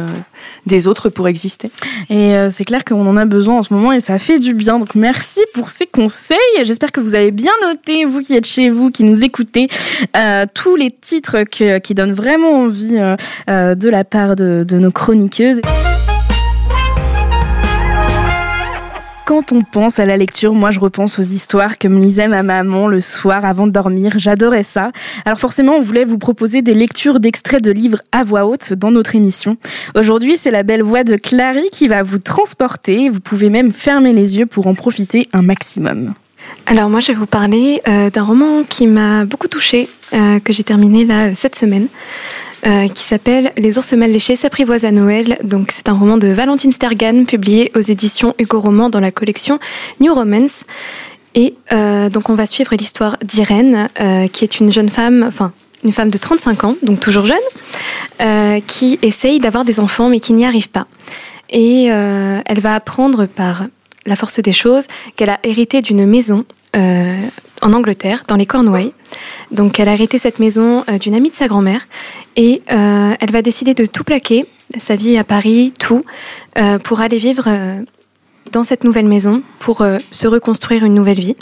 [0.66, 1.72] des autres pour exister.
[2.10, 4.80] Et c'est clair qu'on en a besoin en ce moment et ça fait du bien.
[4.80, 6.38] Donc merci pour ces conseils.
[6.64, 9.70] J'espère que vous avez bien noté, vous qui êtes chez vous, qui nous écoutez,
[10.54, 13.00] tous les titres qui donnent vraiment envie
[13.48, 15.62] de la part de, de nos chroniqueuses.
[19.26, 22.44] Quand on pense à la lecture, moi je repense aux histoires que me lisait ma
[22.44, 24.14] maman le soir avant de dormir.
[24.18, 24.92] J'adorais ça.
[25.26, 28.92] Alors forcément, on voulait vous proposer des lectures d'extraits de livres à voix haute dans
[28.92, 29.58] notre émission.
[29.96, 33.10] Aujourd'hui, c'est la belle voix de Clary qui va vous transporter.
[33.10, 36.14] Vous pouvez même fermer les yeux pour en profiter un maximum.
[36.68, 40.54] Alors moi, je vais vous parler euh, d'un roman qui m'a beaucoup touchée, euh, que
[40.54, 41.88] j'ai terminé là cette semaine.
[42.66, 45.38] Euh, qui s'appelle Les ours mal léchés s'apprivoisent à Noël.
[45.44, 49.60] Donc c'est un roman de Valentine Stergan publié aux éditions Hugo Roman dans la collection
[50.00, 50.64] New Romance.
[51.36, 55.52] Et euh, donc on va suivre l'histoire d'Irène, euh, qui est une jeune femme, enfin
[55.84, 60.34] une femme de 35 ans, donc toujours jeune, qui essaye d'avoir des enfants mais qui
[60.34, 60.88] n'y arrive pas.
[61.52, 63.68] Et elle va apprendre par
[64.08, 66.46] la force des choses qu'elle a hérité d'une maison
[67.66, 68.94] en Angleterre, dans les Cornouailles.
[69.52, 71.82] Donc elle a hérité cette maison d'une amie de sa grand-mère
[72.36, 74.46] et euh, elle va décider de tout plaquer,
[74.78, 76.06] sa vie à Paris, tout,
[76.60, 77.82] euh, pour aller vivre euh,
[78.52, 81.36] dans cette nouvelle maison, pour se reconstruire une nouvelle vie.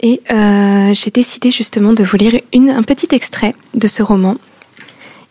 [0.00, 4.36] Et j'ai décidé justement de vous lire un petit extrait de ce roman.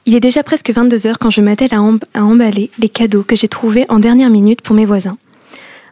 [0.06, 1.77] Il est déjà presque 22 heures quand je m'attelle à,
[2.19, 5.17] à emballer les cadeaux que j'ai trouvés en dernière minute pour mes voisins.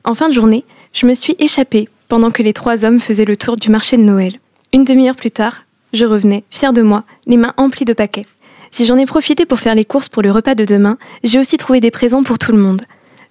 [0.03, 3.37] En fin de journée, je me suis échappée pendant que les trois hommes faisaient le
[3.37, 4.33] tour du marché de Noël.
[4.73, 8.25] Une demi-heure plus tard, je revenais, fière de moi, les mains emplies de paquets.
[8.69, 11.55] Si j'en ai profité pour faire les courses pour le repas de demain, j'ai aussi
[11.55, 12.81] trouvé des présents pour tout le monde.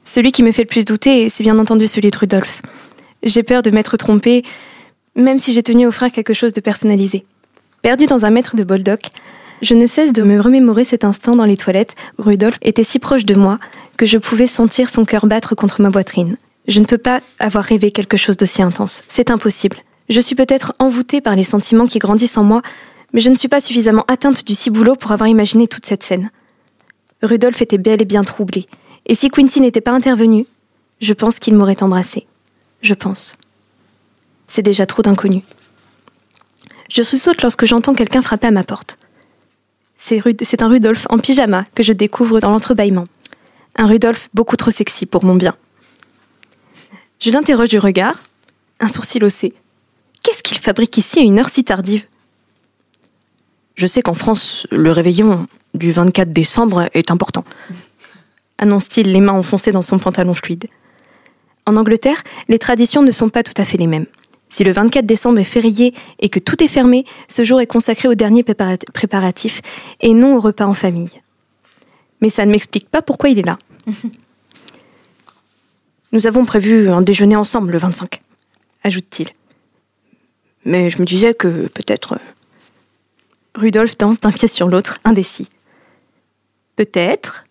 [0.04, 2.62] Celui qui me fait le plus douter, c'est bien entendu celui de Rudolf.
[3.22, 4.44] J'ai peur de m'être trompée,
[5.14, 7.26] même si j'ai tenu à offrir quelque chose de personnalisé.
[7.82, 9.10] Perdu dans un mètre de Boldoc,
[9.60, 12.98] je ne cesse de me remémorer cet instant dans les toilettes où Rudolf était si
[12.98, 13.58] proche de moi
[13.98, 16.38] que je pouvais sentir son cœur battre contre ma poitrine.
[16.70, 19.02] Je ne peux pas avoir rêvé quelque chose d'aussi intense.
[19.08, 19.78] C'est impossible.
[20.08, 22.62] Je suis peut-être envoûtée par les sentiments qui grandissent en moi,
[23.12, 26.30] mais je ne suis pas suffisamment atteinte du ciboulot pour avoir imaginé toute cette scène.
[27.24, 28.66] Rudolf était bel et bien troublé,
[29.06, 30.46] et si Quincy n'était pas intervenu,
[31.00, 32.28] je pense qu'il m'aurait embrassé.
[32.82, 33.36] Je pense.
[34.46, 35.42] C'est déjà trop d'inconnu.
[36.88, 38.96] Je sous-saute lorsque j'entends quelqu'un frapper à ma porte.
[39.96, 43.06] C'est, c'est un Rudolf en pyjama que je découvre dans l'entrebâillement.
[43.74, 45.56] Un Rudolf beaucoup trop sexy pour mon bien.
[47.20, 48.14] Je l'interroge du regard,
[48.80, 49.52] un sourcil haussé.
[50.22, 52.06] Qu'est-ce qu'il fabrique ici à une heure si tardive?
[53.74, 57.44] Je sais qu'en France, le réveillon du 24 décembre est important.
[58.56, 60.66] Annonce-t-il, les mains enfoncées dans son pantalon fluide.
[61.66, 64.06] En Angleterre, les traditions ne sont pas tout à fait les mêmes.
[64.48, 68.08] Si le 24 décembre est férié et que tout est fermé, ce jour est consacré
[68.08, 69.60] aux derniers préparatifs
[70.00, 71.20] et non au repas en famille.
[72.22, 73.58] Mais ça ne m'explique pas pourquoi il est là.
[76.12, 78.20] Nous avons prévu un déjeuner ensemble le 25,
[78.82, 79.30] ajoute-t-il.
[80.64, 82.18] Mais je me disais que peut-être
[83.54, 85.48] Rudolf danse d'un pied sur l'autre, indécis.
[86.76, 87.44] Peut-être,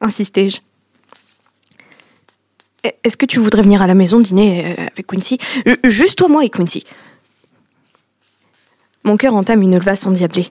[0.00, 0.58] insistai-je.
[3.02, 5.38] Est-ce que tu voudrais venir à la maison dîner euh, avec Quincy?
[5.84, 6.84] Juste toi, moi et Quincy.
[9.04, 10.50] Mon cœur entame une levasse endiablée.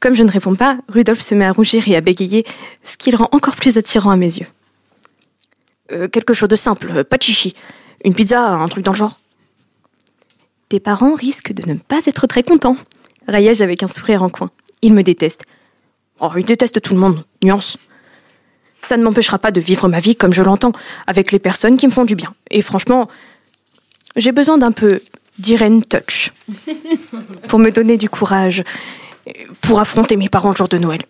[0.00, 2.44] Comme je ne réponds pas, Rudolf se met à rougir et à bégayer,
[2.82, 4.46] ce qui le rend encore plus attirant à mes yeux.
[5.92, 7.54] Euh, quelque chose de simple, pas de chichi.
[8.04, 9.18] Une pizza, un truc dans le genre.
[10.68, 12.76] Tes parents risquent de ne pas être très contents,
[13.28, 14.50] Raillage avec un sourire en coin.
[14.82, 15.44] Il me déteste.
[16.20, 17.22] Oh, il déteste tout le monde.
[17.42, 17.78] Nuance.
[18.82, 20.72] Ça ne m'empêchera pas de vivre ma vie comme je l'entends,
[21.06, 22.34] avec les personnes qui me font du bien.
[22.50, 23.08] Et franchement,
[24.16, 25.00] j'ai besoin d'un peu
[25.38, 26.32] d'Irene Touch
[27.48, 28.62] pour me donner du courage
[29.62, 31.00] pour affronter mes parents le jour de Noël.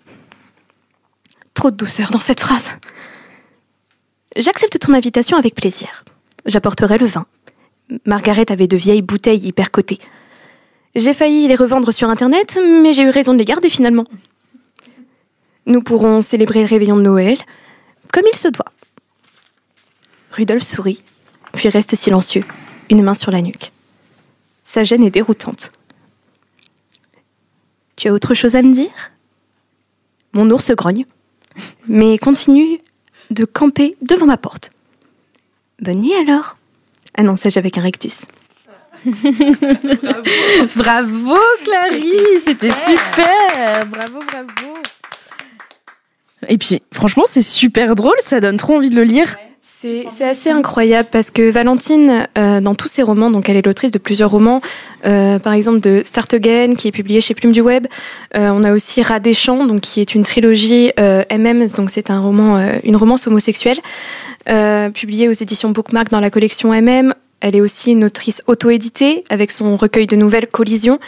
[1.52, 2.72] Trop de douceur dans cette phrase.
[4.36, 6.04] J'accepte ton invitation avec plaisir.
[6.46, 7.26] J'apporterai le vin.
[8.04, 10.00] Margaret avait de vieilles bouteilles hyper cotées.
[10.96, 14.04] J'ai failli les revendre sur Internet, mais j'ai eu raison de les garder finalement.
[15.66, 17.38] Nous pourrons célébrer le réveillon de Noël
[18.12, 18.72] comme il se doit.
[20.30, 21.00] Rudolf sourit,
[21.52, 22.44] puis reste silencieux,
[22.90, 23.72] une main sur la nuque.
[24.62, 25.70] Sa gêne est déroutante.
[27.96, 29.12] Tu as autre chose à me dire?
[30.32, 31.06] Mon ours grogne,
[31.88, 32.80] mais continue
[33.34, 34.70] de camper devant ma porte.
[35.80, 36.56] Bonne nuit alors,
[37.16, 38.26] annonçai-je avec un rectus.
[40.76, 41.36] bravo.
[41.64, 43.86] Clarisse, c'était super.
[43.86, 44.74] Bravo, bravo.
[46.48, 49.36] Et puis, franchement, c'est super drôle, ça donne trop envie de le lire.
[49.66, 53.90] C'est assez incroyable parce que Valentine, euh, dans tous ses romans, donc elle est l'autrice
[53.90, 54.60] de plusieurs romans,
[55.06, 57.86] euh, par exemple de Start Again, qui est publié chez Plume du Web.
[58.36, 62.10] Euh, on a aussi Rat des Champs, donc qui est une trilogie MM, donc c'est
[62.10, 63.78] un roman, une romance homosexuelle,
[64.92, 67.14] publiée aux éditions Bookmark dans la collection MM.
[67.40, 70.98] Elle est aussi une autrice auto-éditée avec son recueil de nouvelles Collision.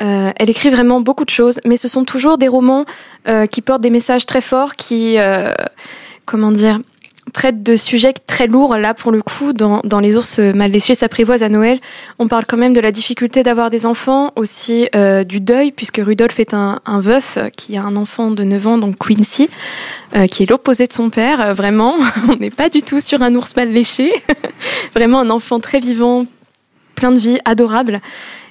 [0.00, 2.84] Euh, elle écrit vraiment beaucoup de choses, mais ce sont toujours des romans
[3.28, 5.52] euh, qui portent des messages très forts, qui, euh,
[6.26, 6.80] comment dire,
[7.32, 8.76] traite de sujets très lourds.
[8.76, 11.78] Là, pour le coup, dans, dans Les ours mal léchés s'apprivoisent à Noël,
[12.18, 16.00] on parle quand même de la difficulté d'avoir des enfants, aussi euh, du deuil, puisque
[16.04, 19.48] Rudolf est un, un, veuf qui a un enfant de 9 ans, donc Quincy,
[20.14, 21.40] euh, qui est l'opposé de son père.
[21.40, 21.96] Euh, vraiment,
[22.28, 24.12] on n'est pas du tout sur un ours mal léché.
[24.94, 26.26] vraiment un enfant très vivant,
[26.94, 28.00] plein de vie, adorable.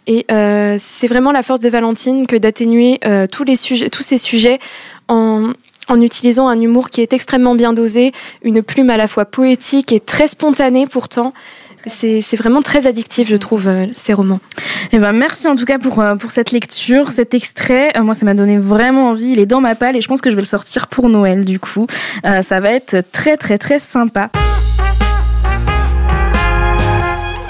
[0.07, 3.45] Et euh, c'est vraiment la force de Valentine que d'atténuer euh, tous,
[3.91, 4.59] tous ces sujets
[5.07, 5.51] en,
[5.87, 8.11] en utilisant un humour qui est extrêmement bien dosé,
[8.43, 11.33] une plume à la fois poétique et très spontanée pourtant.
[11.87, 14.39] C'est vraiment très addictif, je trouve, euh, ces romans.
[14.91, 17.95] Eh ben, merci en tout cas pour, euh, pour cette lecture, cet extrait.
[17.95, 19.33] Euh, moi, ça m'a donné vraiment envie.
[19.33, 21.45] Il est dans ma palle et je pense que je vais le sortir pour Noël,
[21.45, 21.85] du coup.
[22.23, 24.31] Ça va être très, très, très sympa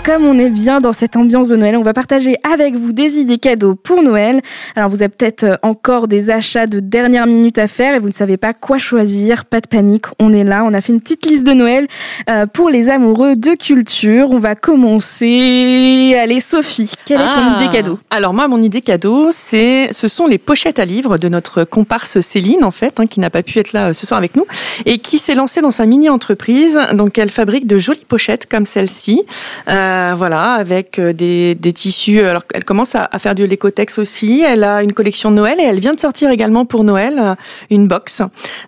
[0.06, 3.18] comme on est bien dans cette ambiance de Noël, on va partager avec vous des
[3.20, 4.42] idées cadeaux pour Noël.
[4.76, 8.10] Alors vous avez peut-être euh, encore des achats de dernière minute à faire et vous
[8.10, 9.46] ne savez pas quoi choisir.
[9.46, 10.64] Pas de panique, on est là.
[10.64, 11.88] On a fait une petite liste de Noël
[12.30, 14.30] euh, pour les amoureux de culture.
[14.30, 16.16] On va commencer.
[16.22, 17.60] Allez Sophie, quelle est ton Ah.
[17.60, 17.98] idée cadeau?
[18.12, 22.20] Alors moi, mon idée cadeau, c'est, ce sont les pochettes à livres de notre comparse
[22.20, 24.46] Céline, en fait, hein, qui n'a pas pu être là euh, ce soir avec nous,
[24.86, 26.78] et qui s'est lancée dans sa mini-entreprise.
[26.94, 29.24] Donc elle fabrique de jolies pochettes comme celle-ci,
[29.68, 32.20] euh, voilà, avec euh, des, tissus.
[32.22, 34.44] Alors elle commence à, à faire du l'écotex aussi.
[34.46, 37.36] Elle a une collection de Noël et elle vient de sortir également pour Noël euh,
[37.70, 38.22] une box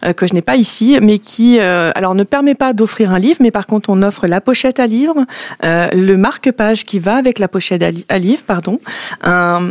[0.03, 3.19] euh, que je n'ai pas ici, mais qui, euh, alors ne permet pas d'offrir un
[3.19, 5.25] livre, mais par contre on offre la pochette à livre,
[5.63, 8.79] euh, le marque-page qui va avec la pochette à, li- à livre, pardon,
[9.23, 9.61] un,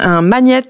[0.00, 0.22] un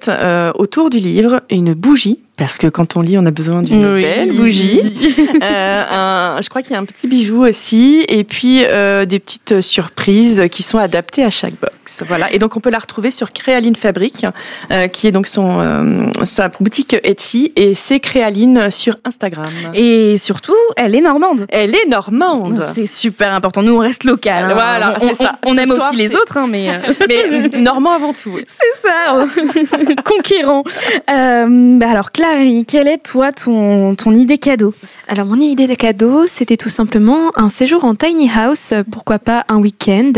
[0.09, 2.21] euh, autour du livre et une bougie.
[2.37, 4.03] Parce que quand on lit, on a besoin d'une Oui.
[4.03, 4.81] belle bougie.
[5.43, 9.19] Euh, un- je crois qu'il y a un petit bijou aussi, et puis euh, des
[9.19, 11.76] petites surprises qui sont adaptées à chaque box.
[12.07, 12.33] Voilà.
[12.33, 14.27] Et donc on peut la retrouver sur Créaline Fabrique,
[14.71, 19.47] euh, qui est donc son euh, sa boutique Etsy, et c'est Créaline sur Instagram.
[19.75, 21.47] Et surtout, elle est normande.
[21.49, 22.63] Elle est normande.
[22.75, 23.63] C'est super important.
[23.63, 24.45] Nous, on reste local.
[24.45, 24.51] hein.
[24.55, 25.33] Voilà, on, c'est ça.
[25.45, 26.71] on- aime soir, aussi les c'est- autres, hein, mais.
[26.71, 26.73] euh,
[27.09, 28.39] Mais normand avant tout.
[28.47, 29.27] C'est ça,
[30.05, 30.65] conquérant.
[31.11, 34.75] Euh, bah alors, Clary, quelle est toi ton, ton idée cadeau?
[35.09, 39.45] Alors, mon idée de cadeau, c'était tout simplement un séjour en tiny house, pourquoi pas
[39.49, 40.13] un week-end.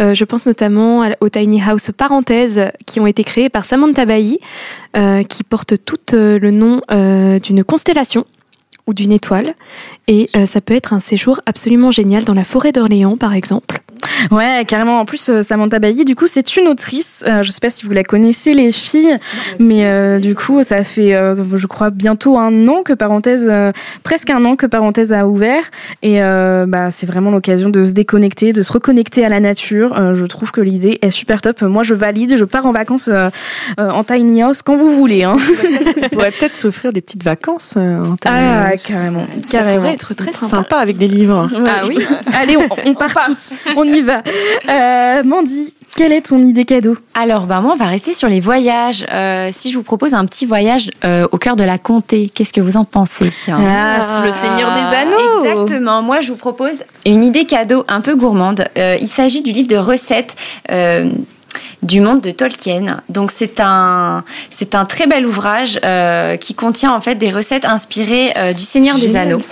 [0.00, 4.38] Euh, je pense notamment aux tiny house parenthèses qui ont été créées par Samantha Bailly,
[4.96, 8.26] euh, qui portent toutes euh, le nom euh, d'une constellation
[8.86, 9.54] ou d'une étoile.
[10.08, 13.82] Et ça peut être un séjour absolument génial dans la forêt d'Orléans, par exemple.
[14.30, 15.00] Ouais, carrément.
[15.00, 17.24] En plus, euh, Samantha Bailly, du coup, c'est une autrice.
[17.26, 19.16] Euh, je sais pas si vous la connaissez, les filles,
[19.58, 23.72] mais euh, du coup, ça fait, euh, je crois, bientôt un an que parenthèse, euh,
[24.02, 25.64] presque un an que parenthèse a ouvert.
[26.02, 29.98] Et euh, bah, c'est vraiment l'occasion de se déconnecter, de se reconnecter à la nature.
[29.98, 31.62] Euh, je trouve que l'idée est super top.
[31.62, 32.36] Moi, je valide.
[32.36, 33.30] Je pars en vacances euh,
[33.80, 35.24] euh, en tiny house quand vous voulez.
[35.24, 35.36] Hein.
[36.04, 38.82] On pourrait peut-être s'offrir des petites vacances en tiny Ah, house.
[38.86, 39.78] carrément, Ça carrément.
[39.80, 40.56] pourrait être très sympa.
[40.56, 41.50] Sympa avec des livres.
[41.56, 41.68] Ouais.
[41.68, 41.98] Ah oui
[42.34, 43.54] Allez, on, on part toutes.
[43.76, 44.03] On y va.
[44.68, 48.40] Euh, Mandy, quelle est ton idée cadeau Alors, bah, moi, on va rester sur les
[48.40, 49.06] voyages.
[49.12, 52.52] Euh, si je vous propose un petit voyage euh, au cœur de la comté, qu'est-ce
[52.52, 55.44] que vous en pensez Ah, le Seigneur des Anneaux.
[55.44, 56.02] Exactement.
[56.02, 58.64] Moi, je vous propose une idée cadeau un peu gourmande.
[58.76, 60.34] Euh, il s'agit du livre de recettes.
[61.82, 63.00] Du monde de Tolkien.
[63.08, 67.64] Donc c'est un c'est un très bel ouvrage euh, qui contient en fait des recettes
[67.64, 69.42] inspirées euh, du Seigneur des Anneaux.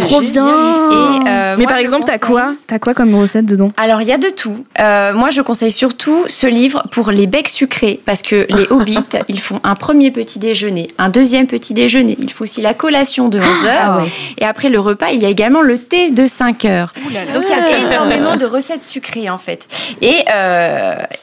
[0.00, 0.46] Trop bien.
[0.46, 2.52] Et, euh, Mais moi, par exemple, t'as conseille- quoi?
[2.66, 3.72] T'as quoi comme recette dedans?
[3.76, 4.64] Alors il y a de tout.
[4.78, 9.40] Moi je conseille surtout ce livre pour les becs sucrés parce que les hobbits ils
[9.40, 13.38] font un premier petit déjeuner, un deuxième petit déjeuner, il faut aussi la collation de
[13.38, 14.08] 11 heures Ah ouais.
[14.38, 16.92] et après le repas il y a également le thé de 5 heures.
[17.34, 19.66] Donc il y a énormément de recettes sucrées en fait
[20.02, 20.24] et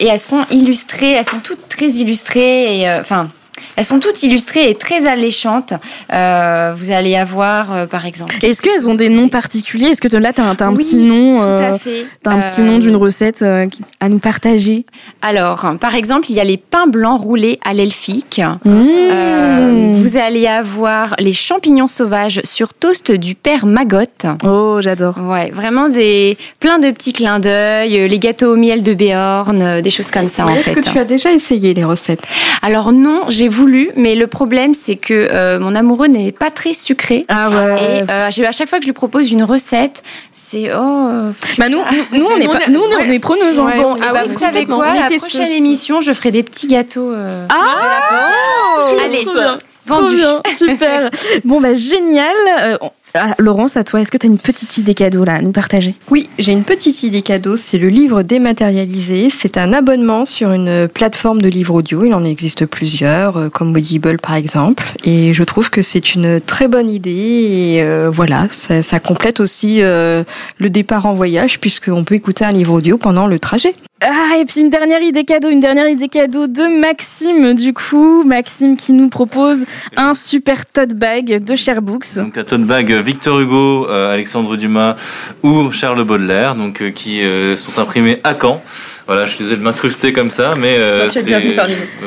[0.04, 3.30] et elles sont illustrées, elles sont toutes très illustrées et euh, enfin
[3.76, 5.74] elles sont toutes illustrées et très alléchantes.
[6.14, 8.36] Euh, vous allez avoir, euh, par exemple.
[8.42, 9.88] Est-ce qu'elles ont des noms particuliers?
[9.88, 12.06] Est-ce que là, t'as un, t'as un Oui, petit nom Tout euh, à fait.
[12.22, 13.68] T'as un petit Euh, nom d'une recette euh,
[14.00, 14.86] à nous partager?
[15.22, 18.42] Alors, par exemple, il y a les pains blancs roulés à l'elfique.
[18.66, 18.72] Mmh.
[19.12, 24.00] Euh, vous allez avoir les champignons sauvages sur toast du père Maggot.
[24.46, 25.16] Oh, j'adore.
[25.22, 29.62] Ouais, vraiment des plein de petits clins d'œil, euh, les gâteaux au miel de Béorn,
[29.62, 30.74] euh, des choses comme ça en Est-ce fait.
[30.82, 32.22] que tu as déjà essayé les recettes?
[32.62, 33.63] Alors non, j'ai voulu,
[33.96, 37.26] mais le problème c'est que euh, mon amoureux n'est pas très sucré.
[37.30, 37.48] Ah
[37.80, 40.78] Et euh, à chaque fois que je lui propose une recette, c'est oh.
[40.80, 41.80] euh, Bah nous,
[42.12, 43.60] nous, nous, on est pas, nous, on est preneuses.
[43.60, 44.94] Ouais, Bon, ah oui, vous savez quoi?
[44.94, 47.12] La prochaine émission, je ferai des petits gâteaux.
[47.12, 49.58] euh, Ah Allez, Trop bien.
[49.86, 50.16] vendu.
[50.18, 51.10] Trop bien, super.
[51.46, 52.80] bon bah génial.
[53.16, 55.52] Ah, Laurence, à toi, est-ce que tu as une petite idée cadeau là à nous
[55.52, 55.94] partager?
[56.10, 57.56] Oui, j'ai une petite idée cadeau.
[57.58, 59.30] C'est le livre dématérialisé.
[59.30, 62.06] C'est un abonnement sur une plateforme de livres audio.
[62.06, 64.84] Il en existe plusieurs, euh, comme Audible par exemple.
[65.04, 67.12] Et je trouve que c'est une très bonne idée.
[67.12, 70.24] Et euh, voilà, ça, ça, complète aussi euh,
[70.58, 73.76] le départ en voyage, puisqu'on peut écouter un livre audio pendant le trajet.
[74.06, 78.24] Ah, et puis une dernière idée cadeau, une dernière idée cadeau de Maxime, du coup.
[78.24, 82.18] Maxime qui nous propose un super tote bag de Sharebooks.
[82.18, 84.96] Donc un tote bag Victor Hugo, euh, Alexandre Dumas
[85.44, 88.64] ou Charles Baudelaire, euh, qui euh, sont imprimés à Caen.
[89.06, 91.26] Voilà, je suis désolé de m'incruster comme ça, mais euh, c'est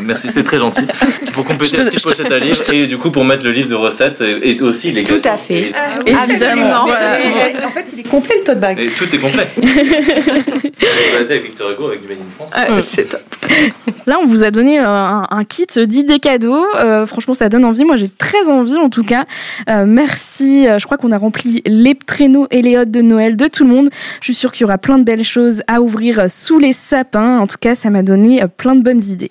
[0.03, 0.83] merci, c'est très gentil
[1.35, 3.75] pour compléter la petite pochette à livre et du coup pour mettre le livre de
[3.75, 5.73] recettes et, aussi les Tout à fait,
[6.07, 6.87] et, absolument.
[6.87, 7.19] Voilà.
[7.67, 8.81] en fait, il est complet le tote bag.
[8.81, 9.47] Et tout est complet.
[9.63, 12.53] je avec Victor Hugo avec du Made in France.
[12.55, 13.21] Ah, c'est top.
[14.07, 16.65] Là, on vous a donné un, un kit d'idées cadeaux.
[16.77, 17.85] Euh, franchement, ça donne envie.
[17.85, 19.25] Moi, j'ai très envie, en tout cas.
[19.69, 20.67] Euh, merci.
[20.79, 23.71] Je crois qu'on a rempli les traîneaux et les hôtes de Noël de tout le
[23.71, 23.91] monde.
[24.21, 27.39] Je suis sûre qu'il y aura plein de belles choses à ouvrir sous les sapin.
[27.39, 29.29] En tout cas, ça m'a donné euh, plein de bonnes idées.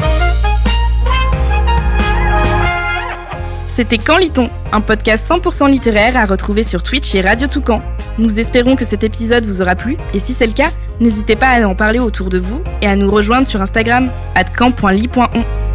[3.68, 4.50] C'était Quand lit-on?
[4.72, 7.82] Un podcast 100% littéraire à retrouver sur Twitch et Radio Toucan.
[8.18, 10.70] Nous espérons que cet épisode vous aura plu et si c'est le cas,
[11.02, 14.46] n'hésitez pas à en parler autour de vous et à nous rejoindre sur Instagram at
[14.46, 15.75] camp.ly.on.